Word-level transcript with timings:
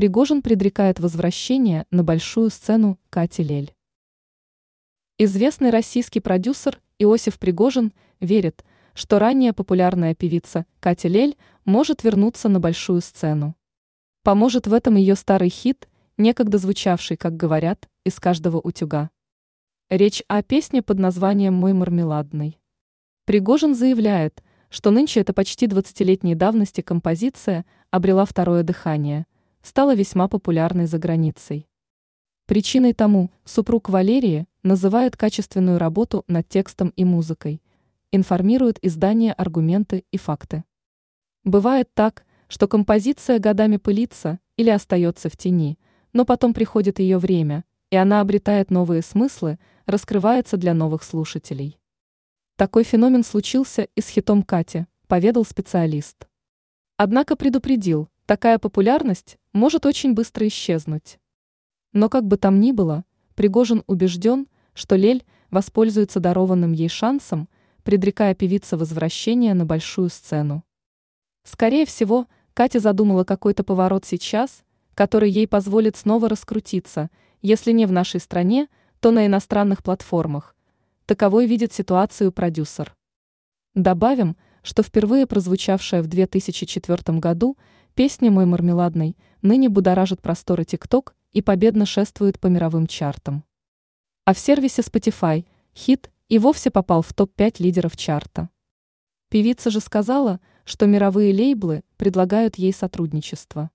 Пригожин 0.00 0.40
предрекает 0.40 0.98
возвращение 0.98 1.84
на 1.90 2.02
большую 2.02 2.48
сцену 2.48 2.98
Кати 3.10 3.42
Лель. 3.42 3.74
Известный 5.18 5.68
российский 5.68 6.20
продюсер 6.20 6.80
Иосиф 6.98 7.38
Пригожин 7.38 7.92
верит, 8.18 8.64
что 8.94 9.18
ранее 9.18 9.52
популярная 9.52 10.14
певица 10.14 10.64
Катя 10.80 11.08
Лель 11.08 11.36
может 11.66 12.02
вернуться 12.02 12.48
на 12.48 12.60
большую 12.60 13.02
сцену. 13.02 13.54
Поможет 14.22 14.66
в 14.66 14.72
этом 14.72 14.96
ее 14.96 15.16
старый 15.16 15.50
хит, 15.50 15.86
некогда 16.16 16.56
звучавший, 16.56 17.18
как 17.18 17.36
говорят, 17.36 17.86
из 18.02 18.18
каждого 18.18 18.56
утюга. 18.56 19.10
Речь 19.90 20.22
о 20.28 20.42
песне 20.42 20.80
под 20.80 20.98
названием 20.98 21.52
«Мой 21.52 21.74
мармеладный». 21.74 22.58
Пригожин 23.26 23.74
заявляет, 23.74 24.42
что 24.70 24.92
нынче 24.92 25.20
эта 25.20 25.34
почти 25.34 25.66
20-летней 25.66 26.36
давности 26.36 26.80
композиция 26.80 27.66
обрела 27.90 28.24
второе 28.24 28.62
дыхание, 28.62 29.26
стала 29.62 29.94
весьма 29.94 30.28
популярной 30.28 30.86
за 30.86 30.98
границей. 30.98 31.68
Причиной 32.46 32.94
тому 32.94 33.30
супруг 33.44 33.88
Валерии 33.88 34.46
называет 34.62 35.16
качественную 35.16 35.78
работу 35.78 36.24
над 36.26 36.48
текстом 36.48 36.92
и 36.96 37.04
музыкой, 37.04 37.62
информирует 38.12 38.78
издание 38.82 39.32
«Аргументы 39.32 40.04
и 40.10 40.18
факты». 40.18 40.64
Бывает 41.44 41.88
так, 41.94 42.24
что 42.48 42.66
композиция 42.66 43.38
годами 43.38 43.76
пылится 43.76 44.40
или 44.56 44.70
остается 44.70 45.28
в 45.30 45.36
тени, 45.36 45.78
но 46.12 46.24
потом 46.24 46.52
приходит 46.52 46.98
ее 46.98 47.18
время, 47.18 47.64
и 47.90 47.96
она 47.96 48.20
обретает 48.20 48.70
новые 48.70 49.02
смыслы, 49.02 49.58
раскрывается 49.86 50.56
для 50.56 50.74
новых 50.74 51.02
слушателей. 51.02 51.78
Такой 52.56 52.84
феномен 52.84 53.24
случился 53.24 53.88
и 53.94 54.00
с 54.00 54.08
хитом 54.08 54.42
Кати, 54.42 54.86
поведал 55.06 55.44
специалист. 55.44 56.28
Однако 56.96 57.36
предупредил, 57.36 58.08
такая 58.30 58.60
популярность 58.60 59.38
может 59.52 59.84
очень 59.86 60.14
быстро 60.14 60.46
исчезнуть. 60.46 61.18
Но 61.92 62.08
как 62.08 62.28
бы 62.28 62.36
там 62.36 62.60
ни 62.60 62.70
было, 62.70 63.04
Пригожин 63.34 63.82
убежден, 63.88 64.46
что 64.72 64.94
Лель 64.94 65.24
воспользуется 65.50 66.20
дарованным 66.20 66.70
ей 66.70 66.88
шансом, 66.88 67.48
предрекая 67.82 68.36
певице 68.36 68.76
возвращение 68.76 69.52
на 69.52 69.66
большую 69.66 70.10
сцену. 70.10 70.62
Скорее 71.42 71.84
всего, 71.86 72.28
Катя 72.54 72.78
задумала 72.78 73.24
какой-то 73.24 73.64
поворот 73.64 74.04
сейчас, 74.04 74.62
который 74.94 75.28
ей 75.28 75.48
позволит 75.48 75.96
снова 75.96 76.28
раскрутиться, 76.28 77.10
если 77.42 77.72
не 77.72 77.84
в 77.84 77.90
нашей 77.90 78.20
стране, 78.20 78.68
то 79.00 79.10
на 79.10 79.26
иностранных 79.26 79.82
платформах. 79.82 80.54
Таковой 81.04 81.46
видит 81.46 81.72
ситуацию 81.72 82.30
продюсер. 82.30 82.94
Добавим, 83.74 84.36
что 84.62 84.84
впервые 84.84 85.26
прозвучавшая 85.26 86.00
в 86.00 86.06
2004 86.06 87.18
году 87.18 87.56
песня 88.00 88.30
«Мой 88.30 88.46
мармеладный» 88.46 89.14
ныне 89.42 89.68
будоражит 89.68 90.22
просторы 90.22 90.64
ТикТок 90.64 91.14
и 91.32 91.42
победно 91.42 91.84
шествует 91.84 92.40
по 92.40 92.46
мировым 92.46 92.86
чартам. 92.86 93.44
А 94.24 94.32
в 94.32 94.38
сервисе 94.38 94.80
Spotify 94.80 95.44
хит 95.74 96.10
и 96.30 96.38
вовсе 96.38 96.70
попал 96.70 97.02
в 97.02 97.12
топ-5 97.12 97.56
лидеров 97.58 97.98
чарта. 97.98 98.48
Певица 99.28 99.68
же 99.68 99.80
сказала, 99.80 100.40
что 100.64 100.86
мировые 100.86 101.34
лейблы 101.34 101.82
предлагают 101.98 102.56
ей 102.56 102.72
сотрудничество. 102.72 103.70